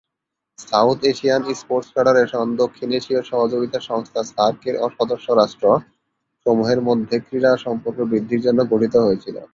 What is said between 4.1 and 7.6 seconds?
SAARC এর সদস্য রাষ্ট্র সমুহের মধ্যে ক্রীড়া